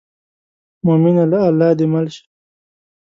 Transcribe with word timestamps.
مومنه 0.85 1.23
له 1.31 1.39
الله 1.49 1.69
دې 1.77 1.85
مل 1.93 2.07
شي. 2.15 2.23